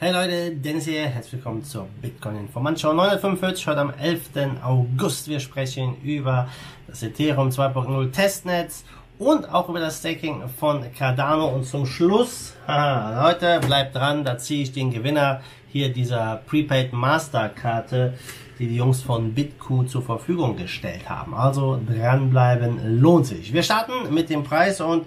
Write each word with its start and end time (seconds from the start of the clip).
Hey 0.00 0.12
Leute, 0.12 0.52
Dennis 0.52 0.84
hier, 0.84 1.08
herzlich 1.08 1.32
willkommen 1.32 1.64
zur 1.64 1.88
Bitcoin 2.00 2.38
Information 2.38 2.94
945, 2.94 3.66
heute 3.66 3.80
am 3.80 3.92
11. 4.00 4.30
August. 4.62 5.26
Wir 5.26 5.40
sprechen 5.40 5.96
über 6.04 6.48
das 6.86 7.02
Ethereum 7.02 7.48
2.0 7.48 8.12
Testnetz 8.12 8.84
und 9.18 9.52
auch 9.52 9.68
über 9.68 9.80
das 9.80 9.98
Staking 9.98 10.48
von 10.50 10.84
Cardano 10.96 11.48
und 11.48 11.64
zum 11.64 11.84
Schluss, 11.84 12.54
haha, 12.68 13.26
Leute, 13.26 13.58
bleibt 13.66 13.96
dran, 13.96 14.22
da 14.22 14.38
ziehe 14.38 14.62
ich 14.62 14.70
den 14.70 14.92
Gewinner 14.92 15.40
hier 15.66 15.92
dieser 15.92 16.42
Prepaid 16.46 16.92
Masterkarte, 16.92 18.16
die 18.60 18.68
die 18.68 18.76
Jungs 18.76 19.02
von 19.02 19.34
BitQ 19.34 19.88
zur 19.88 20.02
Verfügung 20.02 20.56
gestellt 20.56 21.10
haben. 21.10 21.34
Also 21.34 21.76
dranbleiben 21.84 23.00
lohnt 23.00 23.26
sich. 23.26 23.52
Wir 23.52 23.64
starten 23.64 24.14
mit 24.14 24.30
dem 24.30 24.44
Preis 24.44 24.80
und 24.80 25.06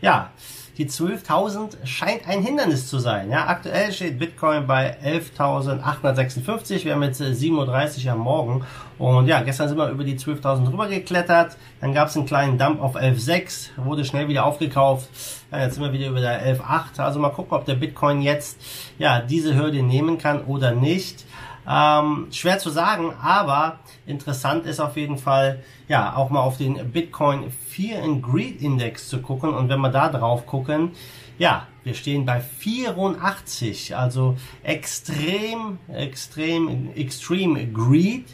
ja, 0.00 0.30
die 0.78 0.88
12.000 0.88 1.84
scheint 1.84 2.28
ein 2.28 2.40
Hindernis 2.40 2.86
zu 2.86 3.00
sein. 3.00 3.30
Ja, 3.32 3.48
aktuell 3.48 3.92
steht 3.92 4.20
Bitcoin 4.20 4.68
bei 4.68 4.96
11.856. 5.04 6.84
Wir 6.84 6.94
haben 6.94 7.02
jetzt 7.02 7.20
7.30 7.20 8.06
Uhr 8.06 8.12
am 8.12 8.20
Morgen. 8.20 8.64
Und 8.96 9.26
ja, 9.26 9.42
gestern 9.42 9.68
sind 9.68 9.76
wir 9.76 9.90
über 9.90 10.04
die 10.04 10.16
12.000 10.16 10.70
rüber 10.72 10.86
geklettert. 10.86 11.56
Dann 11.80 11.94
gab 11.94 12.08
es 12.08 12.16
einen 12.16 12.26
kleinen 12.26 12.58
Dump 12.58 12.80
auf 12.80 12.94
11.6, 12.94 13.70
wurde 13.84 14.04
schnell 14.04 14.28
wieder 14.28 14.44
aufgekauft. 14.44 15.08
Ja, 15.50 15.62
jetzt 15.62 15.74
sind 15.74 15.82
wir 15.82 15.92
wieder 15.92 16.10
über 16.10 16.20
der 16.20 16.46
11.8. 16.46 17.00
Also 17.00 17.18
mal 17.18 17.30
gucken, 17.30 17.58
ob 17.58 17.64
der 17.64 17.74
Bitcoin 17.74 18.22
jetzt 18.22 18.60
ja 18.98 19.20
diese 19.20 19.56
Hürde 19.56 19.82
nehmen 19.82 20.16
kann 20.16 20.44
oder 20.44 20.70
nicht. 20.70 21.24
Ähm, 21.68 22.28
schwer 22.30 22.58
zu 22.58 22.70
sagen, 22.70 23.12
aber 23.20 23.80
interessant 24.06 24.64
ist 24.64 24.80
auf 24.80 24.96
jeden 24.96 25.18
Fall, 25.18 25.62
ja, 25.86 26.16
auch 26.16 26.30
mal 26.30 26.40
auf 26.40 26.56
den 26.56 26.90
Bitcoin 26.90 27.50
Fear 27.50 28.02
and 28.02 28.22
Greed 28.22 28.62
Index 28.62 29.08
zu 29.08 29.20
gucken. 29.20 29.52
Und 29.52 29.68
wenn 29.68 29.80
wir 29.80 29.90
da 29.90 30.08
drauf 30.08 30.46
gucken, 30.46 30.92
ja, 31.38 31.66
wir 31.84 31.94
stehen 31.94 32.24
bei 32.24 32.40
84, 32.40 33.96
also 33.96 34.36
extrem, 34.62 35.78
extrem, 35.92 36.92
extreme 36.94 37.66
Greed. 37.66 38.26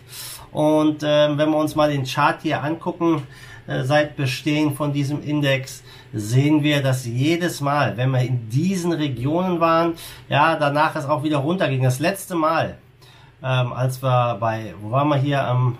Und 0.52 1.02
äh, 1.02 1.36
wenn 1.36 1.50
wir 1.50 1.56
uns 1.56 1.74
mal 1.74 1.90
den 1.90 2.04
Chart 2.04 2.40
hier 2.40 2.62
angucken, 2.62 3.26
äh, 3.66 3.82
seit 3.82 4.16
Bestehen 4.16 4.74
von 4.74 4.92
diesem 4.92 5.22
Index, 5.22 5.82
sehen 6.12 6.62
wir, 6.62 6.82
dass 6.82 7.04
jedes 7.04 7.60
Mal, 7.60 7.96
wenn 7.96 8.10
wir 8.10 8.20
in 8.20 8.48
diesen 8.48 8.92
Regionen 8.92 9.58
waren, 9.58 9.94
ja, 10.28 10.56
danach 10.56 10.94
es 10.94 11.04
auch 11.04 11.24
wieder 11.24 11.38
runterging. 11.38 11.82
Das 11.82 11.98
letzte 11.98 12.36
Mal, 12.36 12.78
ähm, 13.44 13.72
als 13.72 14.02
wir 14.02 14.36
bei, 14.40 14.74
wo 14.80 14.90
waren 14.90 15.08
wir 15.08 15.16
hier 15.16 15.46
am 15.46 15.76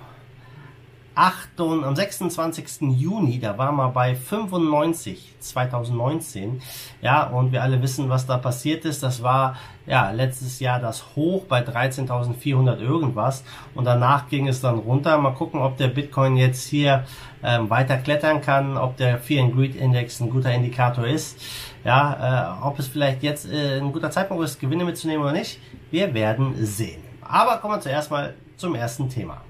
8. 1.17 1.61
und 1.61 1.85
am 1.85 1.95
26. 1.95 2.83
Juni, 2.99 3.39
da 3.39 3.57
waren 3.57 3.77
wir 3.77 3.89
bei 3.91 4.17
95 4.17 5.35
2019. 5.39 6.61
Ja, 7.03 7.29
und 7.29 7.53
wir 7.53 7.63
alle 7.63 7.81
wissen, 7.83 8.09
was 8.09 8.27
da 8.27 8.37
passiert 8.37 8.85
ist. 8.85 9.03
Das 9.03 9.23
war 9.23 9.57
ja 9.87 10.11
letztes 10.11 10.59
Jahr 10.59 10.81
das 10.81 11.15
Hoch 11.15 11.45
bei 11.45 11.61
13.400 11.61 12.79
irgendwas 12.81 13.45
und 13.75 13.85
danach 13.85 14.29
ging 14.29 14.49
es 14.49 14.61
dann 14.61 14.79
runter. 14.81 15.17
Mal 15.19 15.35
gucken, 15.35 15.61
ob 15.61 15.77
der 15.77 15.89
Bitcoin 15.89 16.37
jetzt 16.37 16.67
hier 16.67 17.05
ähm, 17.45 17.71
weiter 17.71 17.97
klettern 17.99 18.41
kann, 18.41 18.77
ob 18.77 18.97
der 18.97 19.19
Fear 19.19 19.45
and 19.45 19.55
Greed 19.55 19.77
Index 19.77 20.21
ein 20.21 20.31
guter 20.31 20.53
Indikator 20.53 21.07
ist. 21.07 21.41
Ja, 21.85 22.57
äh, 22.61 22.67
ob 22.67 22.79
es 22.81 22.89
vielleicht 22.89 23.23
jetzt 23.23 23.49
äh, 23.49 23.79
ein 23.79 23.93
guter 23.93 24.11
Zeitpunkt 24.11 24.43
ist, 24.43 24.59
Gewinne 24.59 24.85
mitzunehmen 24.85 25.23
oder 25.23 25.33
nicht. 25.33 25.61
Wir 25.93 26.13
werden 26.13 26.55
sehen. 26.65 27.04
Aber 27.29 27.59
kommen 27.59 27.75
wir 27.75 27.81
zuerst 27.81 28.11
mal 28.11 28.35
zum 28.57 28.75
ersten 28.75 29.09
Thema. 29.09 29.41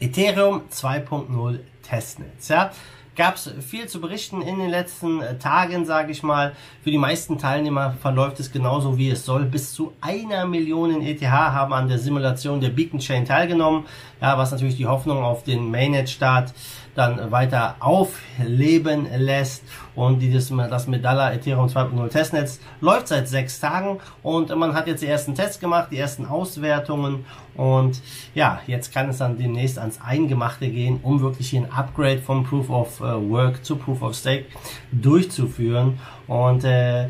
Ethereum 0.00 0.62
2.0 0.70 1.60
Testnetz. 1.82 2.48
Ja, 2.48 2.70
gab 3.16 3.36
es 3.36 3.50
viel 3.60 3.88
zu 3.88 4.00
berichten 4.00 4.42
in 4.42 4.58
den 4.58 4.68
letzten 4.68 5.22
äh, 5.22 5.38
Tagen, 5.38 5.86
sage 5.86 6.12
ich 6.12 6.22
mal. 6.22 6.54
Für 6.84 6.90
die 6.90 6.98
meisten 6.98 7.38
Teilnehmer 7.38 7.96
verläuft 8.00 8.38
es 8.40 8.52
genauso 8.52 8.98
wie 8.98 9.10
es 9.10 9.24
soll. 9.24 9.44
Bis 9.46 9.72
zu 9.72 9.94
einer 10.00 10.46
Million 10.46 11.00
ETH 11.00 11.22
haben 11.22 11.72
an 11.72 11.88
der 11.88 11.98
Simulation 11.98 12.60
der 12.60 12.68
Beacon 12.68 13.00
Chain 13.00 13.24
teilgenommen, 13.24 13.86
ja, 14.20 14.36
was 14.36 14.52
natürlich 14.52 14.76
die 14.76 14.86
Hoffnung 14.86 15.24
auf 15.24 15.42
den 15.42 15.70
Mainnet-Start 15.70 16.52
dann 16.96 17.30
weiter 17.30 17.76
aufleben 17.80 19.06
lässt. 19.16 19.64
Und 19.94 20.20
dieses, 20.20 20.48
das 20.48 20.86
Medalla 20.86 21.32
Ethereum 21.32 21.68
2.0 21.68 22.08
Testnetz 22.08 22.60
läuft 22.80 23.08
seit 23.08 23.28
sechs 23.28 23.60
Tagen 23.60 23.98
und 24.22 24.54
man 24.56 24.74
hat 24.74 24.86
jetzt 24.86 25.02
die 25.02 25.06
ersten 25.06 25.34
Tests 25.34 25.60
gemacht, 25.60 25.88
die 25.90 25.98
ersten 25.98 26.26
Auswertungen 26.26 27.24
und 27.56 28.02
ja, 28.34 28.60
jetzt 28.66 28.92
kann 28.92 29.08
es 29.08 29.18
dann 29.18 29.38
demnächst 29.38 29.78
ans 29.78 29.98
Eingemachte 30.04 30.68
gehen, 30.68 31.00
um 31.02 31.20
wirklich 31.20 31.50
hier 31.50 31.62
ein 31.62 31.72
Upgrade 31.72 32.18
vom 32.18 32.44
Proof 32.44 32.68
of 32.68 33.00
äh, 33.00 33.30
Work 33.30 33.64
zu 33.64 33.76
Proof 33.76 34.02
of 34.02 34.14
Stake 34.14 34.46
durchzuführen. 34.92 35.98
Und 36.26 36.64
äh, 36.64 37.08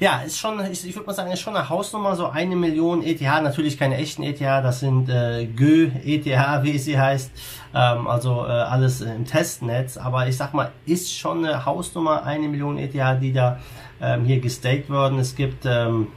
ja, 0.00 0.18
ist 0.20 0.38
schon, 0.38 0.60
ich, 0.70 0.86
ich 0.86 0.94
würde 0.94 1.06
mal 1.06 1.12
sagen, 1.12 1.30
ist 1.30 1.40
schon 1.40 1.56
eine 1.56 1.68
Hausnummer, 1.68 2.16
so 2.16 2.26
eine 2.26 2.56
Million 2.56 3.02
ETH, 3.02 3.20
natürlich 3.20 3.78
keine 3.78 3.96
echten 3.96 4.22
ETH, 4.22 4.40
das 4.40 4.80
sind 4.80 5.08
äh, 5.08 5.46
GÖ 5.46 5.90
ETH, 6.04 6.26
wie 6.62 6.78
sie 6.78 6.98
heißt, 6.98 7.30
ähm, 7.74 8.06
also 8.06 8.44
äh, 8.46 8.50
alles 8.50 9.00
im 9.00 9.24
Testnetz, 9.24 9.96
aber 9.96 10.26
ich 10.28 10.36
sag 10.36 10.54
mal, 10.54 10.72
ist 10.86 11.12
schon 11.12 11.44
eine 11.44 11.64
Hausnummer, 11.64 12.24
eine 12.24 12.48
Million 12.48 12.78
ETH, 12.78 13.20
die 13.20 13.32
da 13.32 13.58
ähm, 14.00 14.24
hier 14.24 14.40
gestaked 14.40 14.90
worden. 14.90 15.18
Es 15.18 15.34
gibt 15.36 15.64
ähm, 15.66 16.08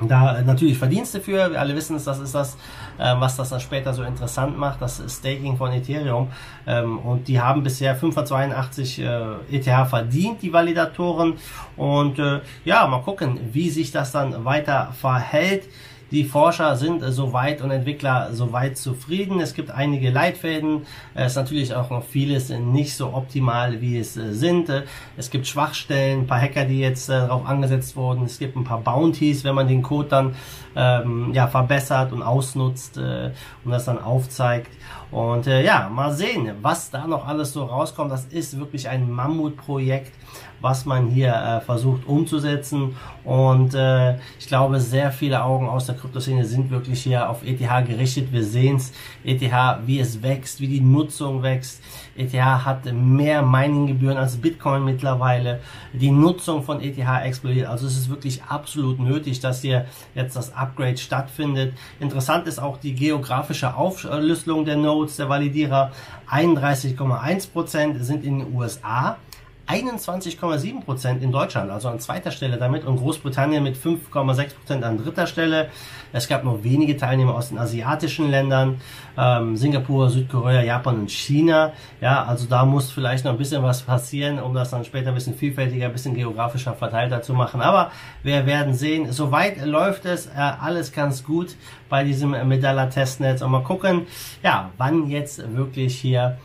da 0.00 0.42
natürlich 0.42 0.78
Verdienste 0.78 1.20
für. 1.20 1.50
Wir 1.50 1.60
alle 1.60 1.74
wissen 1.74 1.96
es, 1.96 2.04
das 2.04 2.18
ist 2.18 2.34
das, 2.34 2.56
ähm, 2.98 3.20
was 3.20 3.36
das 3.36 3.50
dann 3.50 3.60
später 3.60 3.92
so 3.94 4.02
interessant 4.02 4.58
macht, 4.58 4.82
das 4.82 5.02
Staking 5.08 5.56
von 5.56 5.72
Ethereum. 5.72 6.28
Ähm, 6.66 6.98
und 6.98 7.28
die 7.28 7.40
haben 7.40 7.62
bisher 7.62 7.96
582 7.96 9.00
äh, 9.00 9.06
ETH 9.50 9.88
verdient, 9.88 10.42
die 10.42 10.52
Validatoren. 10.52 11.34
Und 11.76 12.18
äh, 12.18 12.40
ja, 12.64 12.86
mal 12.86 13.02
gucken, 13.02 13.40
wie 13.52 13.70
sich 13.70 13.90
das 13.90 14.12
dann 14.12 14.44
weiter 14.44 14.92
verhält. 14.98 15.64
Die 16.12 16.22
Forscher 16.22 16.76
sind 16.76 17.02
soweit 17.02 17.62
und 17.62 17.72
Entwickler 17.72 18.28
soweit 18.32 18.78
zufrieden. 18.78 19.40
Es 19.40 19.54
gibt 19.54 19.72
einige 19.72 20.10
Leitfäden. 20.10 20.86
Es 21.14 21.32
ist 21.32 21.36
natürlich 21.36 21.74
auch 21.74 21.90
noch 21.90 22.04
vieles 22.04 22.48
nicht 22.50 22.94
so 22.96 23.12
optimal, 23.12 23.80
wie 23.80 23.98
es 23.98 24.16
äh, 24.16 24.32
sind. 24.32 24.70
Es 25.16 25.30
gibt 25.30 25.48
Schwachstellen, 25.48 26.20
ein 26.20 26.26
paar 26.26 26.40
Hacker, 26.40 26.64
die 26.64 26.78
jetzt 26.78 27.08
äh, 27.08 27.12
darauf 27.12 27.44
angesetzt 27.46 27.96
wurden. 27.96 28.24
Es 28.24 28.38
gibt 28.38 28.56
ein 28.56 28.62
paar 28.62 28.80
Bounties, 28.80 29.42
wenn 29.42 29.56
man 29.56 29.66
den 29.66 29.82
Code 29.82 30.08
dann 30.08 30.36
ähm, 30.76 31.32
ja, 31.32 31.48
verbessert 31.48 32.12
und 32.12 32.22
ausnutzt 32.22 32.98
äh, 32.98 33.32
und 33.64 33.72
das 33.72 33.86
dann 33.86 34.00
aufzeigt. 34.00 34.70
Und 35.10 35.46
äh, 35.46 35.64
ja, 35.64 35.88
mal 35.88 36.12
sehen, 36.12 36.50
was 36.62 36.90
da 36.90 37.06
noch 37.06 37.26
alles 37.26 37.52
so 37.52 37.64
rauskommt. 37.64 38.12
Das 38.12 38.26
ist 38.26 38.58
wirklich 38.58 38.88
ein 38.88 39.10
Mammutprojekt, 39.10 40.12
was 40.60 40.84
man 40.84 41.08
hier 41.08 41.34
äh, 41.34 41.60
versucht 41.60 42.06
umzusetzen. 42.06 42.96
Und 43.24 43.74
äh, 43.74 44.16
ich 44.38 44.46
glaube, 44.46 44.80
sehr 44.80 45.12
viele 45.12 45.42
Augen 45.42 45.68
aus 45.68 45.86
der 45.86 45.95
Kryptoszene 45.96 46.44
sind 46.44 46.70
wirklich 46.70 47.02
hier 47.02 47.28
auf 47.28 47.42
ETH 47.44 47.58
gerichtet. 47.86 48.32
Wir 48.32 48.44
sehen 48.44 48.76
es, 48.76 48.92
ETH, 49.24 49.42
wie 49.86 50.00
es 50.00 50.22
wächst, 50.22 50.60
wie 50.60 50.68
die 50.68 50.80
Nutzung 50.80 51.42
wächst. 51.42 51.82
ETH 52.16 52.34
hat 52.34 52.92
mehr 52.92 53.42
Mininggebühren 53.42 54.16
als 54.16 54.36
Bitcoin 54.36 54.84
mittlerweile. 54.84 55.60
Die 55.92 56.10
Nutzung 56.10 56.62
von 56.62 56.80
ETH 56.80 56.98
explodiert. 56.98 57.68
Also 57.68 57.86
es 57.86 57.96
ist 57.96 58.08
wirklich 58.08 58.42
absolut 58.44 58.98
nötig, 58.98 59.40
dass 59.40 59.62
hier 59.62 59.86
jetzt 60.14 60.36
das 60.36 60.54
Upgrade 60.54 60.96
stattfindet. 60.96 61.74
Interessant 62.00 62.46
ist 62.46 62.58
auch 62.58 62.78
die 62.78 62.94
geografische 62.94 63.74
Aufschlüsselung 63.74 64.64
der 64.64 64.76
Nodes, 64.76 65.16
der 65.16 65.28
Validierer. 65.28 65.92
31,1% 66.30 68.00
sind 68.00 68.24
in 68.24 68.40
den 68.40 68.54
USA. 68.54 69.16
21,7% 69.66 71.20
in 71.20 71.32
Deutschland, 71.32 71.70
also 71.70 71.88
an 71.88 71.98
zweiter 71.98 72.30
Stelle 72.30 72.56
damit 72.56 72.84
und 72.84 72.98
Großbritannien 72.98 73.62
mit 73.62 73.76
5,6% 73.76 74.82
an 74.82 74.98
dritter 74.98 75.26
Stelle. 75.26 75.70
Es 76.12 76.28
gab 76.28 76.44
nur 76.44 76.62
wenige 76.62 76.96
Teilnehmer 76.96 77.34
aus 77.34 77.48
den 77.48 77.58
asiatischen 77.58 78.30
Ländern, 78.30 78.80
ähm, 79.18 79.56
Singapur, 79.56 80.08
Südkorea, 80.08 80.62
Japan 80.62 81.00
und 81.00 81.10
China. 81.10 81.72
Ja, 82.00 82.24
also 82.24 82.46
da 82.46 82.64
muss 82.64 82.92
vielleicht 82.92 83.24
noch 83.24 83.32
ein 83.32 83.38
bisschen 83.38 83.62
was 83.62 83.82
passieren, 83.82 84.38
um 84.38 84.54
das 84.54 84.70
dann 84.70 84.84
später 84.84 85.08
ein 85.08 85.14
bisschen 85.14 85.34
vielfältiger, 85.34 85.86
ein 85.86 85.92
bisschen 85.92 86.14
geografischer 86.14 86.74
verteilter 86.74 87.22
zu 87.22 87.34
machen. 87.34 87.60
Aber 87.60 87.90
wir 88.22 88.46
werden 88.46 88.72
sehen. 88.72 89.10
Soweit 89.12 89.64
läuft 89.64 90.04
es 90.04 90.26
äh, 90.26 90.30
alles 90.36 90.92
ganz 90.92 91.24
gut 91.24 91.56
bei 91.88 92.04
diesem 92.04 92.30
Medalla 92.48 92.86
Testnetz 92.86 93.42
und 93.42 93.50
mal 93.50 93.64
gucken, 93.64 94.06
ja, 94.44 94.70
wann 94.76 95.08
jetzt 95.08 95.56
wirklich 95.56 95.98
hier 95.98 96.38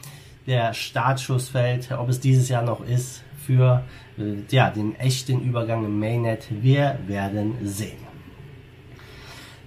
der 0.48 0.74
Startschuss 0.74 1.50
fällt, 1.50 1.92
ob 1.92 2.10
es 2.10 2.20
dieses 2.20 2.50
Jahr 2.50 2.64
noch 2.64 2.86
ist 2.86 3.24
für 3.46 3.84
äh, 4.18 4.44
ja, 4.50 4.70
den 4.70 4.96
echten 4.96 5.42
Übergang 5.42 5.86
im 5.86 6.00
Mainnet. 6.00 6.48
Wir 6.50 6.98
werden 7.08 7.58
sehen. 7.64 8.12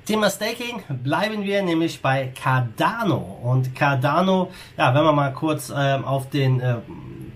Thema 0.04 0.28
Staking 0.28 0.82
bleiben 1.02 1.44
wir 1.44 1.62
nämlich 1.62 2.02
bei 2.02 2.30
Cardano 2.34 3.38
und 3.42 3.74
Cardano, 3.74 4.50
ja, 4.76 4.94
wenn 4.94 5.02
wir 5.02 5.12
mal 5.12 5.32
kurz 5.32 5.72
ähm, 5.74 6.04
auf 6.04 6.28
den 6.28 6.60
äh, 6.60 6.76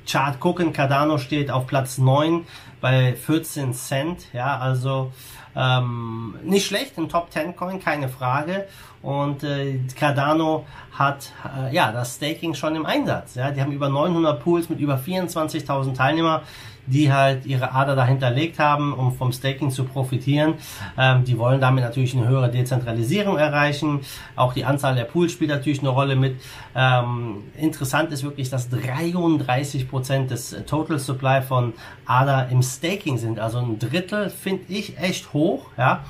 Chart 0.08 0.40
gucken, 0.40 0.72
Cardano 0.72 1.18
steht 1.18 1.50
auf 1.50 1.66
Platz 1.66 1.98
9 1.98 2.46
bei 2.80 3.14
14 3.14 3.74
Cent, 3.74 4.26
ja, 4.32 4.58
also 4.58 5.12
ähm, 5.54 6.36
nicht 6.44 6.66
schlecht, 6.66 6.96
ein 6.98 7.08
Top 7.08 7.32
10 7.32 7.56
Coin, 7.56 7.80
keine 7.80 8.08
Frage. 8.08 8.66
Und 9.02 9.44
äh, 9.44 9.80
Cardano 9.98 10.66
hat 10.92 11.32
äh, 11.56 11.74
ja 11.74 11.92
das 11.92 12.16
Staking 12.16 12.54
schon 12.54 12.74
im 12.74 12.86
Einsatz. 12.86 13.34
Ja, 13.34 13.50
die 13.50 13.60
haben 13.60 13.72
über 13.72 13.88
900 13.88 14.42
Pools 14.42 14.68
mit 14.68 14.80
über 14.80 14.96
24.000 14.96 15.94
Teilnehmer. 15.94 16.42
Die 16.90 17.12
halt 17.12 17.46
ihre 17.46 17.72
Ader 17.72 17.94
dahinterlegt 17.94 18.58
haben, 18.58 18.92
um 18.92 19.14
vom 19.14 19.32
Staking 19.32 19.70
zu 19.70 19.84
profitieren. 19.84 20.54
Ähm, 20.96 21.24
die 21.24 21.38
wollen 21.38 21.60
damit 21.60 21.84
natürlich 21.84 22.14
eine 22.16 22.26
höhere 22.26 22.50
Dezentralisierung 22.50 23.36
erreichen. 23.36 24.00
Auch 24.36 24.52
die 24.52 24.64
Anzahl 24.64 24.94
der 24.94 25.04
Pools 25.04 25.32
spielt 25.32 25.50
natürlich 25.50 25.80
eine 25.80 25.90
Rolle 25.90 26.16
mit. 26.16 26.40
Ähm, 26.74 27.44
interessant 27.56 28.12
ist 28.12 28.22
wirklich, 28.22 28.50
dass 28.50 28.68
33 28.70 29.88
Prozent 29.88 30.30
des 30.30 30.56
Total 30.66 30.98
Supply 30.98 31.42
von 31.42 31.74
ADA 32.06 32.42
im 32.42 32.62
Staking 32.62 33.18
sind. 33.18 33.38
Also 33.38 33.58
ein 33.58 33.78
Drittel 33.78 34.30
finde 34.30 34.64
ich 34.68 34.98
echt 34.98 35.32
hoch. 35.32 35.66
Ja. 35.76 36.04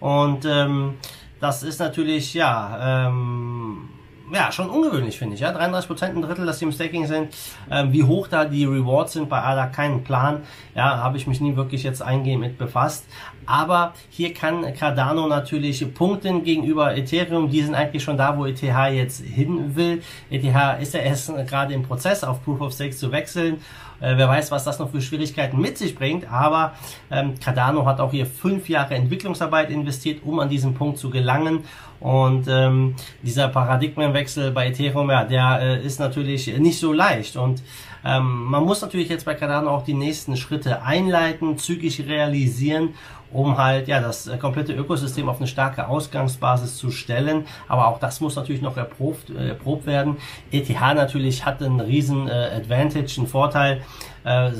Und 0.00 0.44
ähm, 0.44 0.94
das 1.40 1.62
ist 1.62 1.78
natürlich, 1.78 2.34
ja, 2.34 3.08
ähm, 3.08 3.88
ja, 4.32 4.52
schon 4.52 4.68
ungewöhnlich, 4.68 5.18
finde 5.18 5.34
ich. 5.34 5.40
Ja, 5.40 5.52
33 5.52 6.02
ein 6.02 6.22
Drittel, 6.22 6.46
dass 6.46 6.58
die 6.58 6.64
im 6.64 6.72
Staking 6.72 7.06
sind. 7.06 7.34
Ähm, 7.70 7.92
wie 7.92 8.04
hoch 8.04 8.28
da 8.28 8.44
die 8.44 8.64
Rewards 8.64 9.14
sind 9.14 9.28
bei 9.28 9.40
ADA, 9.40 9.66
keinen 9.66 10.04
Plan. 10.04 10.42
Ja, 10.74 10.98
habe 10.98 11.16
ich 11.16 11.26
mich 11.26 11.40
nie 11.40 11.56
wirklich 11.56 11.82
jetzt 11.82 12.02
eingehend 12.02 12.40
mit 12.40 12.58
befasst. 12.58 13.06
Aber 13.46 13.94
hier 14.10 14.34
kann 14.34 14.74
Cardano 14.74 15.26
natürlich 15.26 15.94
punkten 15.94 16.44
gegenüber 16.44 16.96
Ethereum. 16.96 17.50
Die 17.50 17.62
sind 17.62 17.74
eigentlich 17.74 18.02
schon 18.02 18.16
da, 18.16 18.36
wo 18.36 18.44
ETH 18.44 18.62
jetzt 18.62 19.22
hin 19.22 19.74
will. 19.74 20.02
ETH 20.30 20.44
ist 20.80 20.94
ja 20.94 21.00
erst 21.00 21.34
gerade 21.46 21.72
im 21.72 21.82
Prozess, 21.82 22.24
auf 22.24 22.44
Proof 22.44 22.60
of 22.60 22.72
Stake 22.72 22.94
zu 22.94 23.10
wechseln. 23.10 23.62
Äh, 24.00 24.16
wer 24.16 24.28
weiß, 24.28 24.50
was 24.50 24.64
das 24.64 24.78
noch 24.78 24.90
für 24.90 25.00
Schwierigkeiten 25.00 25.60
mit 25.60 25.78
sich 25.78 25.94
bringt. 25.94 26.30
Aber 26.30 26.74
ähm, 27.10 27.34
Cardano 27.38 27.84
hat 27.86 28.00
auch 28.00 28.10
hier 28.10 28.26
fünf 28.26 28.68
Jahre 28.68 28.94
Entwicklungsarbeit 28.94 29.70
investiert, 29.70 30.22
um 30.24 30.38
an 30.40 30.48
diesen 30.48 30.74
Punkt 30.74 30.98
zu 30.98 31.10
gelangen. 31.10 31.64
Und 32.00 32.46
ähm, 32.48 32.94
dieser 33.22 33.48
Paradigmenwechsel 33.48 34.52
bei 34.52 34.68
Ethereum, 34.68 35.10
ja, 35.10 35.24
der 35.24 35.60
äh, 35.60 35.84
ist 35.84 35.98
natürlich 35.98 36.58
nicht 36.58 36.78
so 36.78 36.92
leicht. 36.92 37.36
Und 37.36 37.62
ähm, 38.04 38.44
man 38.44 38.64
muss 38.64 38.80
natürlich 38.82 39.08
jetzt 39.08 39.24
bei 39.24 39.34
Cardano 39.34 39.70
auch 39.70 39.84
die 39.84 39.94
nächsten 39.94 40.36
Schritte 40.36 40.82
einleiten, 40.82 41.58
zügig 41.58 42.06
realisieren 42.06 42.94
um 43.32 43.58
halt 43.58 43.88
ja 43.88 44.00
das 44.00 44.26
äh, 44.26 44.36
komplette 44.38 44.72
Ökosystem 44.72 45.28
auf 45.28 45.38
eine 45.38 45.46
starke 45.46 45.88
Ausgangsbasis 45.88 46.76
zu 46.76 46.90
stellen. 46.90 47.46
Aber 47.68 47.88
auch 47.88 47.98
das 47.98 48.20
muss 48.20 48.36
natürlich 48.36 48.62
noch 48.62 48.76
erprobt, 48.76 49.30
äh, 49.30 49.48
erprobt 49.48 49.86
werden. 49.86 50.16
ETH 50.50 50.68
natürlich 50.70 51.44
hat 51.44 51.62
einen 51.62 51.80
riesen 51.80 52.28
äh, 52.28 52.50
Advantage, 52.56 53.14
einen 53.18 53.26
Vorteil. 53.26 53.82
Äh, 54.28 54.52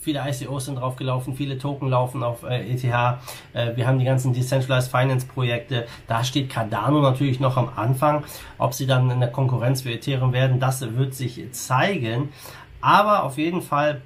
viele 0.00 0.24
ICOs 0.28 0.64
sind 0.64 0.76
draufgelaufen, 0.76 1.36
viele 1.36 1.56
Token 1.56 1.88
laufen 1.88 2.24
auf 2.24 2.42
äh, 2.42 2.68
ETH. 2.68 2.82
Äh, 2.82 3.76
wir 3.76 3.86
haben 3.86 4.00
die 4.00 4.04
ganzen 4.04 4.32
Decentralized 4.32 4.90
Finance 4.90 5.26
Projekte. 5.26 5.86
Da 6.08 6.24
steht 6.24 6.50
Cardano 6.50 7.00
natürlich 7.00 7.38
noch 7.38 7.56
am 7.56 7.70
Anfang. 7.76 8.24
Ob 8.58 8.74
sie 8.74 8.86
dann 8.86 9.10
in 9.10 9.20
der 9.20 9.30
Konkurrenz 9.30 9.82
für 9.82 9.92
Ethereum 9.92 10.32
werden, 10.32 10.58
das 10.58 10.80
wird 10.96 11.14
sich 11.14 11.40
zeigen. 11.52 12.30
Aber 12.80 13.22
auf 13.22 13.38
jeden 13.38 13.62
Fall 13.62 14.02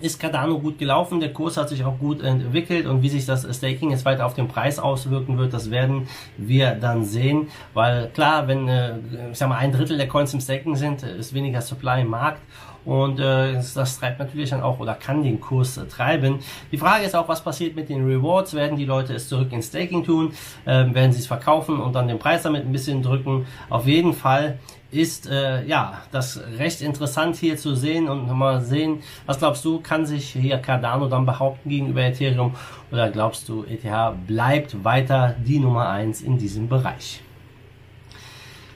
ist 0.00 0.20
Cardano 0.20 0.58
gut 0.58 0.78
gelaufen, 0.78 1.20
der 1.20 1.32
Kurs 1.32 1.56
hat 1.56 1.68
sich 1.68 1.84
auch 1.84 1.98
gut 1.98 2.22
entwickelt 2.22 2.86
und 2.86 3.02
wie 3.02 3.08
sich 3.08 3.26
das 3.26 3.46
Staking 3.56 3.90
jetzt 3.90 4.04
weiter 4.04 4.26
auf 4.26 4.34
den 4.34 4.48
Preis 4.48 4.78
auswirken 4.78 5.38
wird, 5.38 5.52
das 5.52 5.70
werden 5.70 6.08
wir 6.36 6.72
dann 6.72 7.04
sehen, 7.04 7.48
weil 7.72 8.08
klar, 8.10 8.48
wenn 8.48 8.68
äh, 8.68 8.94
ich 9.30 9.38
sag 9.38 9.48
mal 9.48 9.58
ein 9.58 9.72
Drittel 9.72 9.96
der 9.96 10.08
Coins 10.08 10.34
im 10.34 10.40
Staking 10.40 10.76
sind, 10.76 11.02
ist 11.02 11.34
weniger 11.34 11.60
Supply 11.60 12.02
im 12.02 12.08
Markt 12.08 12.40
und 12.84 13.18
äh, 13.18 13.54
das 13.54 13.98
treibt 13.98 14.18
natürlich 14.18 14.50
dann 14.50 14.62
auch 14.62 14.78
oder 14.78 14.94
kann 14.94 15.22
den 15.22 15.40
Kurs 15.40 15.76
äh, 15.76 15.86
treiben. 15.86 16.40
Die 16.70 16.78
Frage 16.78 17.04
ist 17.04 17.16
auch, 17.16 17.28
was 17.28 17.42
passiert 17.42 17.74
mit 17.76 17.88
den 17.88 18.06
Rewards? 18.06 18.54
Werden 18.54 18.76
die 18.76 18.84
Leute 18.84 19.14
es 19.14 19.28
zurück 19.28 19.52
in 19.52 19.62
Staking 19.62 20.04
tun? 20.04 20.32
Ähm, 20.66 20.94
werden 20.94 21.12
sie 21.12 21.20
es 21.20 21.26
verkaufen 21.26 21.80
und 21.80 21.94
dann 21.94 22.08
den 22.08 22.18
Preis 22.18 22.42
damit 22.42 22.64
ein 22.64 22.72
bisschen 22.72 23.02
drücken? 23.02 23.46
Auf 23.70 23.86
jeden 23.86 24.12
Fall 24.12 24.58
ist 24.94 25.26
äh, 25.26 25.64
ja 25.66 26.02
das 26.12 26.40
recht 26.58 26.80
interessant 26.80 27.36
hier 27.36 27.56
zu 27.56 27.74
sehen 27.74 28.08
und 28.08 28.30
mal 28.30 28.60
sehen, 28.60 29.02
was 29.26 29.38
glaubst 29.38 29.64
du, 29.64 29.80
kann 29.80 30.06
sich 30.06 30.30
hier 30.30 30.58
Cardano 30.58 31.08
dann 31.08 31.26
behaupten 31.26 31.68
gegenüber 31.68 32.02
Ethereum 32.02 32.54
oder 32.92 33.10
glaubst 33.10 33.48
du, 33.48 33.64
ETH 33.64 33.84
bleibt 34.26 34.84
weiter 34.84 35.34
die 35.44 35.58
Nummer 35.58 35.88
eins 35.88 36.22
in 36.22 36.38
diesem 36.38 36.68
Bereich? 36.68 37.20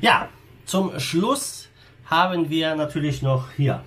Ja, 0.00 0.28
zum 0.64 0.98
Schluss 0.98 1.68
haben 2.06 2.50
wir 2.50 2.74
natürlich 2.74 3.22
noch 3.22 3.50
hier 3.56 3.82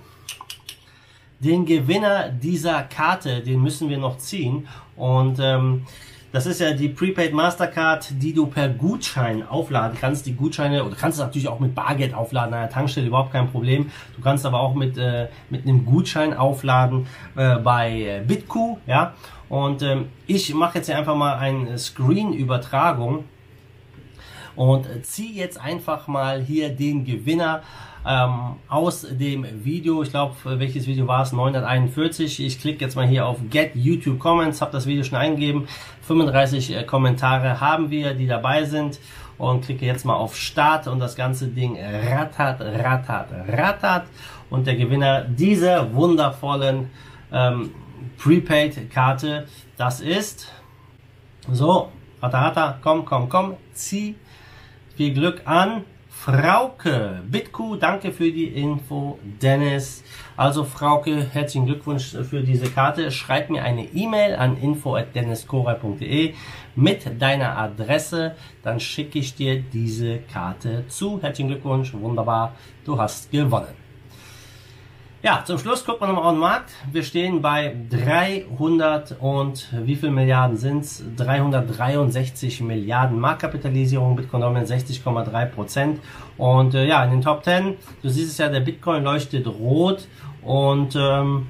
den 1.40 1.66
Gewinner 1.66 2.28
dieser 2.28 2.82
Karte, 2.84 3.40
den 3.40 3.60
müssen 3.62 3.88
wir 3.88 3.98
noch 3.98 4.18
ziehen 4.18 4.68
und 4.96 5.38
ähm, 5.40 5.84
das 6.32 6.46
ist 6.46 6.60
ja 6.60 6.72
die 6.72 6.88
Prepaid 6.88 7.34
Mastercard, 7.34 8.14
die 8.22 8.32
du 8.32 8.46
per 8.46 8.68
Gutschein 8.70 9.46
aufladen 9.46 9.96
kannst. 10.00 10.26
Die 10.26 10.34
Gutscheine, 10.34 10.82
oder 10.82 10.96
kannst 10.96 11.18
du 11.18 11.22
natürlich 11.22 11.48
auch 11.48 11.60
mit 11.60 11.74
Bargeld 11.74 12.14
aufladen, 12.14 12.54
an 12.54 12.60
der 12.60 12.70
Tankstelle 12.70 13.06
überhaupt 13.06 13.32
kein 13.32 13.50
Problem. 13.50 13.90
Du 14.16 14.22
kannst 14.22 14.46
aber 14.46 14.60
auch 14.60 14.74
mit, 14.74 14.96
äh, 14.96 15.28
mit 15.50 15.64
einem 15.64 15.84
Gutschein 15.84 16.34
aufladen 16.34 17.06
äh, 17.36 17.56
bei 17.56 18.22
BitQ, 18.26 18.78
ja. 18.86 19.14
Und 19.50 19.82
ähm, 19.82 20.08
ich 20.26 20.54
mache 20.54 20.78
jetzt 20.78 20.86
hier 20.86 20.96
einfach 20.96 21.14
mal 21.14 21.34
eine 21.34 21.76
Screen-Übertragung 21.76 23.24
und 24.56 24.86
ziehe 25.04 25.32
jetzt 25.32 25.60
einfach 25.60 26.06
mal 26.08 26.42
hier 26.42 26.70
den 26.70 27.04
Gewinner 27.04 27.62
ähm, 28.06 28.56
aus 28.68 29.06
dem 29.08 29.46
Video. 29.64 30.02
Ich 30.02 30.10
glaube, 30.10 30.34
welches 30.44 30.86
Video 30.86 31.06
war 31.06 31.22
es? 31.22 31.32
941. 31.32 32.44
Ich 32.44 32.60
klicke 32.60 32.84
jetzt 32.84 32.96
mal 32.96 33.06
hier 33.06 33.26
auf 33.26 33.38
Get 33.50 33.74
YouTube 33.74 34.18
Comments, 34.18 34.60
habe 34.60 34.72
das 34.72 34.86
Video 34.86 35.04
schon 35.04 35.18
eingegeben. 35.18 35.68
35 36.02 36.76
äh, 36.76 36.84
Kommentare 36.84 37.60
haben 37.60 37.90
wir, 37.90 38.14
die 38.14 38.26
dabei 38.26 38.64
sind. 38.64 38.98
Und 39.38 39.64
klicke 39.64 39.86
jetzt 39.86 40.04
mal 40.04 40.14
auf 40.14 40.36
Start 40.36 40.86
und 40.86 41.00
das 41.00 41.16
ganze 41.16 41.48
Ding 41.48 41.76
rattert, 41.76 42.60
rattert, 42.60 43.28
rattert. 43.48 44.06
Und 44.50 44.66
der 44.66 44.76
Gewinner 44.76 45.22
dieser 45.22 45.92
wundervollen 45.94 46.90
ähm, 47.32 47.70
Prepaid-Karte, 48.18 49.46
das 49.76 50.00
ist 50.00 50.52
so, 51.50 51.90
ratter, 52.20 52.38
ratter, 52.38 52.78
komm, 52.82 53.04
komm, 53.04 53.28
komm, 53.28 53.54
zieh 53.72 54.14
viel 54.96 55.14
Glück 55.14 55.42
an 55.44 55.84
Frauke. 56.08 57.20
Bitku, 57.28 57.76
danke 57.76 58.12
für 58.12 58.30
die 58.30 58.46
Info, 58.46 59.18
Dennis. 59.42 60.04
Also 60.36 60.62
Frauke, 60.62 61.26
herzlichen 61.32 61.66
Glückwunsch 61.66 62.14
für 62.30 62.42
diese 62.42 62.70
Karte. 62.70 63.10
Schreib 63.10 63.50
mir 63.50 63.64
eine 63.64 63.84
E-Mail 63.86 64.36
an 64.36 64.56
info@denniskoray.de 64.56 66.34
mit 66.76 67.20
deiner 67.20 67.58
Adresse, 67.58 68.36
dann 68.62 68.78
schicke 68.78 69.18
ich 69.18 69.34
dir 69.34 69.60
diese 69.60 70.18
Karte 70.18 70.84
zu. 70.88 71.20
Herzlichen 71.20 71.48
Glückwunsch, 71.48 71.92
wunderbar, 71.94 72.54
du 72.84 72.98
hast 72.98 73.30
gewonnen. 73.30 73.74
Ja, 75.24 75.44
zum 75.44 75.56
Schluss 75.56 75.84
gucken 75.84 76.00
wir 76.00 76.06
nochmal 76.08 76.24
auf 76.24 76.32
den 76.32 76.40
Markt. 76.40 76.70
Wir 76.90 77.04
stehen 77.04 77.42
bei 77.42 77.76
300 77.90 79.20
und 79.20 79.68
wie 79.84 79.94
viel 79.94 80.10
Milliarden 80.10 80.56
sind's? 80.56 81.04
363 81.16 82.60
Milliarden 82.62 83.20
Marktkapitalisierung, 83.20 84.16
Bitcoin 84.16 84.40
Dominant 84.40 84.68
60,3 84.68 85.46
Prozent. 85.46 86.00
Und 86.38 86.74
äh, 86.74 86.88
ja, 86.88 87.04
in 87.04 87.12
den 87.12 87.20
Top 87.20 87.44
10, 87.44 87.76
du 88.02 88.08
siehst 88.08 88.32
es 88.32 88.38
ja, 88.38 88.48
der 88.48 88.58
Bitcoin 88.58 89.04
leuchtet 89.04 89.46
rot 89.46 90.08
und 90.42 90.96
ähm, 90.96 91.46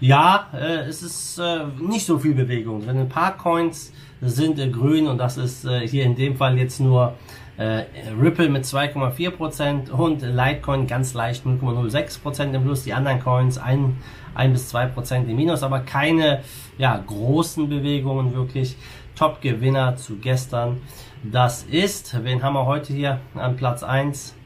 ja, 0.00 0.48
äh, 0.52 0.80
es 0.80 1.02
ist 1.02 1.38
äh, 1.38 1.60
nicht 1.80 2.04
so 2.04 2.18
viel 2.18 2.34
Bewegung. 2.34 2.86
Wenn 2.86 2.98
ein 2.98 3.08
paar 3.08 3.38
Coins 3.38 3.90
sind 4.20 4.58
äh, 4.58 4.68
grün 4.68 5.06
und 5.06 5.16
das 5.16 5.38
ist 5.38 5.64
äh, 5.64 5.88
hier 5.88 6.04
in 6.04 6.14
dem 6.14 6.36
Fall 6.36 6.58
jetzt 6.58 6.78
nur 6.78 7.14
äh, 7.58 7.84
Ripple 8.18 8.48
mit 8.48 8.64
2,4% 8.64 9.90
und 9.90 10.22
Litecoin 10.22 10.86
ganz 10.86 11.12
leicht 11.12 11.44
0,06% 11.44 12.54
im 12.54 12.62
Plus, 12.62 12.84
die 12.84 12.94
anderen 12.94 13.20
Coins 13.20 13.58
1, 13.58 13.94
1 14.34 14.52
bis 14.52 14.74
2% 14.74 15.28
im 15.28 15.36
Minus, 15.36 15.62
aber 15.62 15.80
keine 15.80 16.42
ja, 16.78 16.96
großen 16.96 17.68
Bewegungen 17.68 18.34
wirklich. 18.34 18.76
Top-Gewinner 19.16 19.96
zu 19.96 20.18
gestern. 20.18 20.80
Das 21.24 21.64
ist, 21.64 22.22
wen 22.22 22.44
haben 22.44 22.54
wir 22.54 22.66
heute 22.66 22.92
hier 22.92 23.20
an 23.34 23.56
Platz 23.56 23.82
1? 23.82 24.36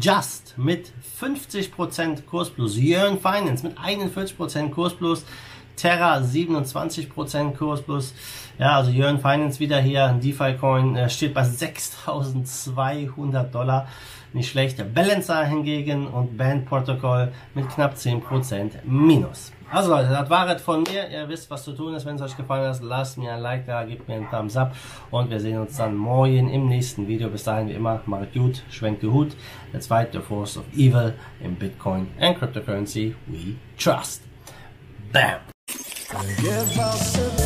Just 0.00 0.58
mit 0.58 0.92
50% 1.20 2.24
Kursplus. 2.24 2.76
Yearn 2.76 3.20
Finance 3.20 3.64
mit 3.64 3.78
41% 3.78 4.70
Kursplus. 4.70 5.24
Terra 5.76 6.18
27% 6.18 7.56
Kurs 7.56 7.82
plus. 7.82 8.14
Ja, 8.58 8.76
also 8.76 8.90
Jörn 8.90 9.18
Finance 9.18 9.60
wieder 9.60 9.80
hier, 9.80 10.06
ein 10.06 10.20
DeFi-Coin, 10.20 10.96
äh, 10.96 11.10
steht 11.10 11.34
bei 11.34 11.44
6200 11.44 13.54
Dollar. 13.54 13.86
Nicht 14.32 14.50
schlecht. 14.50 14.82
Balancer 14.94 15.44
hingegen 15.44 16.08
und 16.08 16.36
Band 16.36 16.66
Protocol 16.66 17.32
mit 17.54 17.68
knapp 17.70 17.94
10% 17.94 18.72
Minus. 18.84 19.52
Also 19.70 19.90
Leute, 19.90 20.10
das 20.10 20.30
war 20.30 20.48
es 20.54 20.62
von 20.62 20.84
mir. 20.84 21.08
Ihr 21.10 21.28
wisst, 21.28 21.50
was 21.50 21.64
zu 21.64 21.72
tun 21.72 21.94
ist. 21.94 22.06
Wenn 22.06 22.16
es 22.16 22.22
euch 22.22 22.36
gefallen 22.36 22.72
hat, 22.72 22.80
lasst 22.82 23.18
mir 23.18 23.32
ein 23.32 23.40
Like 23.40 23.66
da, 23.66 23.84
gebt 23.84 24.08
mir 24.08 24.14
einen 24.14 24.30
Thumbs 24.30 24.56
up 24.56 24.76
und 25.10 25.30
wir 25.30 25.40
sehen 25.40 25.58
uns 25.58 25.76
dann 25.76 25.96
morgen 25.96 26.48
im 26.50 26.68
nächsten 26.68 27.08
Video. 27.08 27.28
Bis 27.28 27.44
dahin, 27.44 27.68
wie 27.68 27.72
immer, 27.72 28.00
macht 28.06 28.32
gut, 28.32 28.62
schwenkt 28.70 29.02
den 29.02 29.12
Hut. 29.12 29.36
Let's 29.72 29.88
fight 29.88 30.12
the 30.12 30.20
force 30.20 30.56
of 30.56 30.64
evil 30.76 31.14
in 31.40 31.56
Bitcoin 31.56 32.06
and 32.20 32.38
cryptocurrency 32.38 33.14
we 33.26 33.56
trust. 33.76 34.22
Bam! 35.12 35.55
Give 36.24 36.78
us 36.78 37.18
a 37.18 37.45